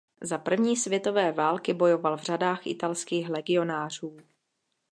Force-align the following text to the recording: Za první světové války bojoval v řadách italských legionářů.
Za 0.21 0.37
první 0.37 0.77
světové 0.77 1.31
války 1.31 1.73
bojoval 1.73 2.17
v 2.17 2.23
řadách 2.23 2.67
italských 2.67 3.29
legionářů. 3.29 4.17